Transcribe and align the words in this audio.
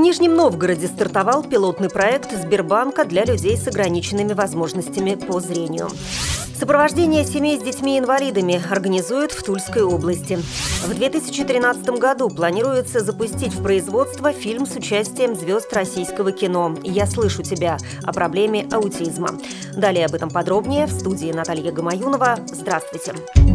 Нижнем 0.00 0.34
Новгороде 0.34 0.86
стартовал 0.86 1.44
пилотный 1.44 1.90
проект 1.90 2.32
Сбербанка 2.32 3.04
для 3.04 3.24
людей 3.24 3.56
с 3.56 3.68
ограниченными 3.68 4.32
возможностями 4.32 5.14
по 5.14 5.40
зрению. 5.40 5.90
Сопровождение 6.58 7.24
семей 7.24 7.58
с 7.58 7.62
детьми-инвалидами 7.62 8.62
организуют 8.70 9.32
в 9.32 9.42
Тульской 9.42 9.82
области. 9.82 10.38
В 10.84 10.94
2013 10.94 11.88
году 11.98 12.28
планируется 12.28 13.00
запустить 13.00 13.54
в 13.54 13.62
производство 13.62 14.32
фильм 14.32 14.66
с 14.66 14.74
участием 14.74 15.34
звезд 15.34 15.72
российского 15.72 16.32
кино 16.32 16.76
«Я 16.82 17.06
слышу 17.06 17.42
тебя» 17.42 17.76
о 18.02 18.12
проблеме 18.12 18.66
аутизма. 18.72 19.38
Далее 19.76 20.06
об 20.06 20.14
этом 20.14 20.30
подробнее 20.30 20.86
в 20.86 20.92
студии 20.92 21.32
Наталья 21.32 21.72
Гамаюнова. 21.72 22.38
Здравствуйте. 22.46 23.14
Здравствуйте. 23.14 23.49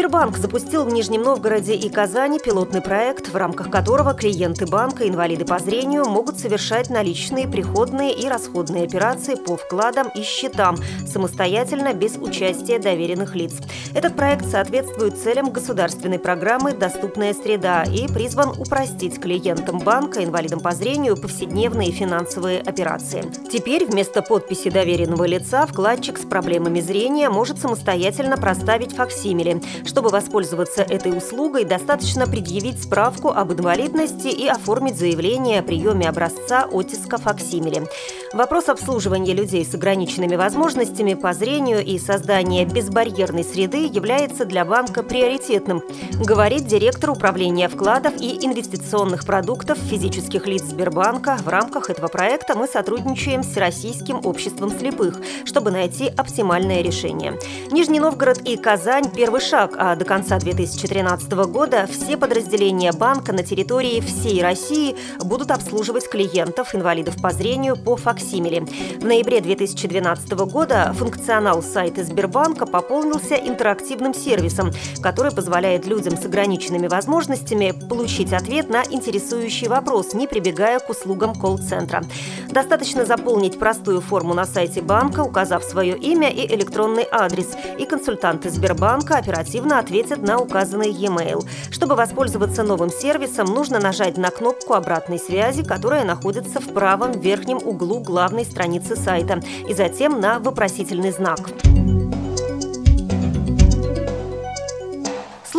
Сбербанк 0.00 0.38
запустил 0.38 0.84
в 0.84 0.90
Нижнем 0.90 1.20
Новгороде 1.20 1.74
и 1.74 1.90
Казани 1.90 2.38
пилотный 2.38 2.80
проект, 2.80 3.28
в 3.28 3.36
рамках 3.36 3.70
которого 3.70 4.14
клиенты 4.14 4.64
банка, 4.64 5.06
инвалиды 5.06 5.44
по 5.44 5.58
зрению, 5.58 6.06
могут 6.06 6.38
совершать 6.38 6.88
наличные, 6.88 7.46
приходные 7.46 8.14
и 8.14 8.26
расходные 8.26 8.84
операции 8.84 9.34
по 9.34 9.58
вкладам 9.58 10.08
и 10.14 10.22
счетам 10.22 10.78
самостоятельно, 11.06 11.92
без 11.92 12.16
участия 12.16 12.78
доверенных 12.78 13.34
лиц. 13.34 13.52
Этот 13.94 14.16
проект 14.16 14.50
соответствует 14.50 15.18
целям 15.18 15.50
государственной 15.50 16.18
программы 16.18 16.72
«Доступная 16.72 17.34
среда» 17.34 17.82
и 17.82 18.08
призван 18.08 18.58
упростить 18.58 19.20
клиентам 19.20 19.80
банка, 19.80 20.24
инвалидам 20.24 20.60
по 20.60 20.70
зрению, 20.70 21.20
повседневные 21.20 21.92
финансовые 21.92 22.60
операции. 22.62 23.30
Теперь 23.52 23.84
вместо 23.84 24.22
подписи 24.22 24.70
доверенного 24.70 25.24
лица 25.24 25.66
вкладчик 25.66 26.16
с 26.16 26.22
проблемами 26.22 26.80
зрения 26.80 27.28
может 27.28 27.58
самостоятельно 27.58 28.38
проставить 28.38 28.94
факсимили, 28.96 29.60
чтобы 29.90 30.10
воспользоваться 30.10 30.82
этой 30.82 31.16
услугой, 31.16 31.64
достаточно 31.64 32.28
предъявить 32.28 32.80
справку 32.80 33.30
об 33.30 33.52
инвалидности 33.52 34.28
и 34.28 34.46
оформить 34.46 34.96
заявление 34.96 35.58
о 35.58 35.62
приеме 35.64 36.08
образца 36.08 36.68
оттиска 36.70 37.18
факсимили. 37.18 37.88
Вопрос 38.32 38.68
обслуживания 38.68 39.34
людей 39.34 39.64
с 39.64 39.74
ограниченными 39.74 40.36
возможностями 40.36 41.14
по 41.14 41.32
зрению 41.32 41.84
и 41.84 41.98
создания 41.98 42.64
безбарьерной 42.64 43.42
среды 43.42 43.86
является 43.92 44.44
для 44.44 44.64
банка 44.64 45.02
приоритетным, 45.02 45.82
говорит 46.24 46.66
директор 46.66 47.10
управления 47.10 47.68
вкладов 47.68 48.14
и 48.20 48.46
инвестиционных 48.46 49.26
продуктов 49.26 49.76
физических 49.78 50.46
лиц 50.46 50.62
Сбербанка. 50.62 51.36
В 51.42 51.48
рамках 51.48 51.90
этого 51.90 52.06
проекта 52.06 52.56
мы 52.56 52.68
сотрудничаем 52.68 53.42
с 53.42 53.56
Российским 53.56 54.20
обществом 54.24 54.70
слепых, 54.70 55.20
чтобы 55.44 55.72
найти 55.72 56.06
оптимальное 56.06 56.80
решение. 56.80 57.36
Нижний 57.72 57.98
Новгород 57.98 58.42
и 58.42 58.56
Казань– 58.56 59.10
первый 59.16 59.40
шаг 59.40 59.69
а 59.78 59.96
до 59.96 60.04
конца 60.04 60.38
2013 60.38 61.32
года 61.32 61.86
все 61.90 62.16
подразделения 62.16 62.92
банка 62.92 63.32
на 63.32 63.42
территории 63.42 64.00
всей 64.00 64.42
России 64.42 64.96
будут 65.18 65.50
обслуживать 65.50 66.08
клиентов, 66.08 66.74
инвалидов 66.74 67.16
по 67.20 67.30
зрению 67.30 67.76
по 67.76 67.96
факсимиле. 67.96 68.62
В 69.00 69.04
ноябре 69.04 69.40
2012 69.40 70.30
года 70.32 70.92
функционал 70.96 71.62
сайта 71.62 72.04
Сбербанка 72.04 72.66
пополнился 72.66 73.34
интерактивным 73.34 74.12
сервисом, 74.12 74.72
который 75.02 75.32
позволяет 75.32 75.86
людям 75.86 76.16
с 76.16 76.24
ограниченными 76.26 76.88
возможностями 76.88 77.72
получить 77.88 78.32
ответ 78.32 78.68
на 78.68 78.82
интересующий 78.82 79.68
вопрос, 79.68 80.14
не 80.14 80.26
прибегая 80.26 80.78
к 80.78 80.90
услугам 80.90 81.34
колл-центра. 81.34 82.02
Достаточно 82.50 83.04
заполнить 83.04 83.58
простую 83.58 84.00
форму 84.00 84.34
на 84.34 84.44
сайте 84.44 84.82
банка, 84.82 85.20
указав 85.20 85.64
свое 85.64 85.96
имя 85.96 86.30
и 86.30 86.46
электронный 86.54 87.06
адрес, 87.10 87.48
и 87.78 87.86
консультанты 87.86 88.50
Сбербанка 88.50 89.16
оперативно 89.16 89.59
оперативно 89.60 89.78
ответят 89.78 90.22
на 90.22 90.38
указанный 90.38 90.90
e-mail. 90.90 91.46
Чтобы 91.70 91.94
воспользоваться 91.94 92.62
новым 92.62 92.90
сервисом, 92.90 93.46
нужно 93.46 93.78
нажать 93.78 94.16
на 94.16 94.30
кнопку 94.30 94.74
обратной 94.74 95.18
связи, 95.18 95.62
которая 95.62 96.04
находится 96.04 96.60
в 96.60 96.72
правом 96.72 97.12
верхнем 97.12 97.58
углу 97.58 98.00
главной 98.00 98.44
страницы 98.44 98.96
сайта, 98.96 99.40
и 99.68 99.74
затем 99.74 100.20
на 100.20 100.38
вопросительный 100.38 101.12
знак. 101.12 101.40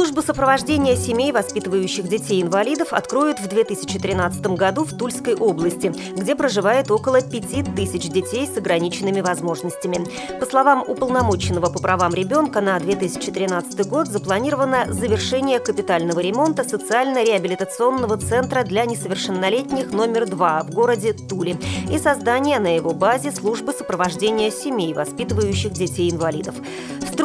Службу 0.02 0.24
сопровождения 0.24 0.96
семей, 0.96 1.32
воспитывающих 1.32 2.08
детей-инвалидов, 2.08 2.92
откроют 2.92 3.40
в 3.40 3.48
2013 3.48 4.42
году 4.58 4.84
в 4.84 4.98
Тульской 4.98 5.36
области, 5.36 5.94
где 6.18 6.36
проживает 6.36 6.90
около 6.90 7.22
5 7.22 7.76
тысяч 7.76 8.10
детей 8.10 8.48
с 8.48 8.58
ограниченными 8.58 9.22
возможностями. 9.22 10.08
По 10.40 10.48
словам 10.48 10.84
уполномоченного 10.88 11.68
по 11.68 11.80
правам 11.80 12.16
ребенка, 12.16 12.62
на 12.62 12.80
2013 12.80 13.88
год 13.88 14.08
запланировано 14.08 14.92
завершение 14.92 15.60
капитального 15.60 16.20
ремонта 16.20 16.64
социально-реабилитационного 16.64 18.18
центра 18.18 18.64
для 18.64 18.86
несовершеннолетних 18.86 19.92
номер 19.92 20.28
2 20.28 20.64
в 20.64 20.72
городе 20.72 21.14
Туле 21.14 21.58
и 21.92 22.00
создание 22.00 22.58
на 22.58 22.76
его 22.76 22.96
базе 22.96 23.32
службы 23.32 23.72
сопровождения 23.72 24.50
семей, 24.50 24.96
воспитывающих 24.96 25.74
детей-инвалидов. 25.74 26.56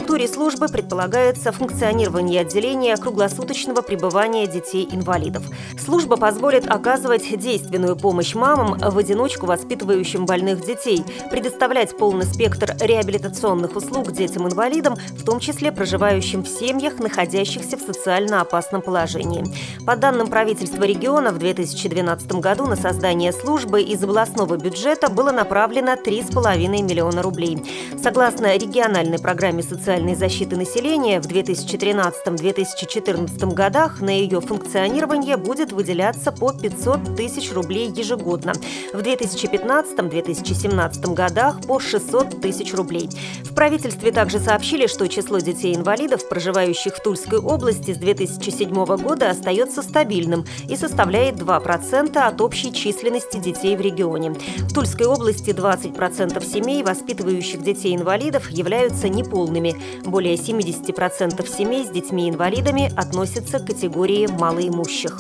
Структуре 0.07 0.33
службы 0.33 0.69
предполагается 0.69 1.51
функционирование 1.51 2.43
отделения 2.43 2.97
круглосуточного 2.97 3.83
пребывания 3.83 4.47
детей-инвалидов. 4.47 5.43
Служба 5.85 6.17
позволит 6.17 6.71
оказывать 6.71 7.37
действенную 7.37 7.97
помощь 7.97 8.37
мамам, 8.37 8.79
в 8.79 8.97
одиночку 8.97 9.47
воспитывающим 9.47 10.25
больных 10.25 10.65
детей, 10.65 11.03
предоставлять 11.33 11.99
полный 11.99 12.25
спектр 12.25 12.77
реабилитационных 12.79 13.75
услуг 13.75 14.13
детям-инвалидам, 14.13 14.95
в 14.95 15.25
том 15.25 15.41
числе 15.41 15.73
проживающим 15.73 16.45
в 16.45 16.49
семьях, 16.49 17.01
находящихся 17.01 17.77
в 17.77 17.81
социально 17.81 18.41
опасном 18.41 18.83
положении. 18.83 19.45
По 19.85 19.97
данным 19.97 20.29
правительства 20.29 20.85
региона, 20.85 21.33
в 21.33 21.39
2012 21.39 22.31
году 22.35 22.67
на 22.67 22.77
создание 22.77 23.33
службы 23.33 23.83
из 23.83 24.05
областного 24.05 24.57
бюджета 24.57 25.11
было 25.11 25.33
направлено 25.33 25.95
3,5 25.95 26.69
миллиона 26.83 27.23
рублей. 27.23 27.59
Согласно 28.01 28.57
региональной 28.57 29.19
программе 29.19 29.65
социальной 29.65 29.97
защиты 30.15 30.57
населения, 30.57 31.21
в 31.21 31.27
2013-2014 31.27 33.07
2014 33.07 33.55
годах 33.55 34.01
на 34.01 34.11
ее 34.11 34.41
функционирование 34.41 35.37
будет 35.37 35.71
выделяться 35.73 36.33
по 36.33 36.53
500 36.53 37.15
тысяч 37.17 37.53
рублей 37.53 37.91
ежегодно. 37.91 38.53
В 38.93 38.99
2015-2017 38.99 41.15
годах 41.15 41.61
по 41.67 41.81
600 41.81 42.41
тысяч 42.41 42.73
рублей. 42.75 43.09
В 43.45 43.55
правительстве 43.55 44.11
также 44.13 44.39
сообщили, 44.39 44.87
что 44.87 45.09
число 45.09 45.39
детей-инвалидов, 45.39 46.29
проживающих 46.29 46.97
в 46.97 47.03
Тульской 47.03 47.39
области 47.39 47.95
с 47.95 47.99
2007 47.99 48.71
года, 48.97 49.31
остается 49.31 49.83
стабильным 49.83 50.45
и 50.69 50.77
составляет 50.77 51.37
2% 51.37 52.19
от 52.19 52.41
общей 52.41 52.73
численности 52.73 53.39
детей 53.39 53.77
в 53.77 53.81
регионе. 53.81 54.31
В 54.31 54.73
Тульской 54.73 55.07
области 55.07 55.51
20% 55.51 56.45
семей, 56.45 56.83
воспитывающих 56.83 57.63
детей-инвалидов, 57.63 58.51
являются 58.51 59.09
неполными. 59.09 59.77
Более 60.05 60.35
70% 60.35 61.47
семей 61.49 61.85
с 61.85 61.91
детьми-инвалидами 61.91 62.47
инвалидами 62.57 62.93
относятся 62.97 63.59
к 63.59 63.67
категории 63.67 64.27
малоимущих. 64.27 65.19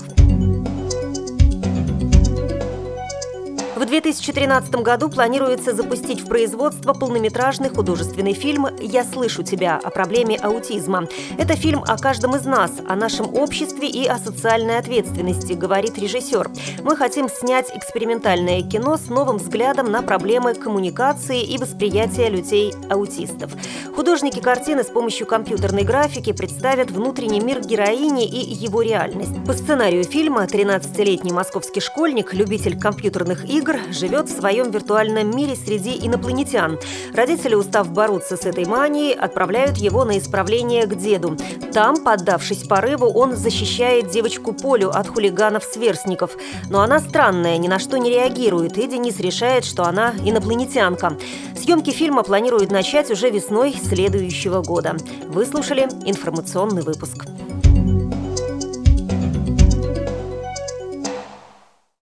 В 3.76 3.84
2013 3.84 4.74
году 4.76 5.10
планируется 5.10 5.74
запустить 5.74 6.22
в 6.22 6.28
производство 6.28 6.94
полнометражный 6.94 7.68
художественный 7.68 8.32
фильм 8.32 8.68
«Я 8.80 9.04
слышу 9.04 9.42
тебя» 9.42 9.78
о 9.84 9.90
проблеме 9.90 10.38
аутизма. 10.38 11.06
Это 11.36 11.56
фильм 11.56 11.84
о 11.86 11.98
каждом 11.98 12.36
из 12.36 12.46
нас, 12.46 12.72
о 12.88 12.96
нашем 12.96 13.34
обществе 13.34 13.86
и 13.86 14.06
о 14.06 14.16
социальной 14.16 14.78
ответственности, 14.78 15.52
говорит 15.52 15.98
режиссер. 15.98 16.50
Мы 16.84 16.96
хотим 16.96 17.28
снять 17.28 17.66
экспериментальное 17.76 18.62
кино 18.62 18.96
с 18.96 19.10
новым 19.10 19.36
взглядом 19.36 19.92
на 19.92 20.00
проблемы 20.00 20.54
коммуникации 20.54 21.42
и 21.42 21.58
восприятия 21.58 22.30
людей-аутистов. 22.30 23.52
Художники 23.94 24.40
картины 24.40 24.84
с 24.84 24.88
помощью 24.88 25.26
компьютерной 25.26 25.82
графики 25.82 26.32
представят 26.32 26.90
внутренний 26.90 27.40
мир 27.40 27.60
героини 27.60 28.26
и 28.26 28.54
его 28.54 28.80
реальность. 28.80 29.44
По 29.44 29.52
сценарию 29.52 30.04
фильма 30.04 30.44
13-летний 30.44 31.32
московский 31.32 31.80
школьник, 31.80 32.32
любитель 32.32 32.80
компьютерных 32.80 33.44
игр, 33.44 33.65
игр 33.66 33.80
живет 33.90 34.28
в 34.28 34.36
своем 34.36 34.70
виртуальном 34.70 35.36
мире 35.36 35.56
среди 35.56 35.98
инопланетян. 36.06 36.78
Родители, 37.14 37.54
устав 37.54 37.90
бороться 37.90 38.36
с 38.36 38.46
этой 38.46 38.64
манией, 38.64 39.12
отправляют 39.12 39.76
его 39.78 40.04
на 40.04 40.18
исправление 40.18 40.86
к 40.86 40.94
деду. 40.94 41.36
Там, 41.72 41.96
поддавшись 41.96 42.66
порыву, 42.66 43.06
он 43.06 43.36
защищает 43.36 44.10
девочку 44.10 44.52
Полю 44.52 44.90
от 44.90 45.08
хулиганов-сверстников. 45.08 46.36
Но 46.70 46.80
она 46.82 47.00
странная, 47.00 47.58
ни 47.58 47.68
на 47.68 47.78
что 47.78 47.98
не 47.98 48.10
реагирует, 48.10 48.78
и 48.78 48.86
Денис 48.86 49.18
решает, 49.18 49.64
что 49.64 49.84
она 49.84 50.14
инопланетянка. 50.24 51.16
Съемки 51.56 51.90
фильма 51.90 52.22
планируют 52.22 52.70
начать 52.70 53.10
уже 53.10 53.30
весной 53.30 53.74
следующего 53.74 54.62
года. 54.62 54.96
Вы 55.26 55.44
слушали 55.44 55.88
информационный 56.04 56.82
выпуск. 56.82 57.26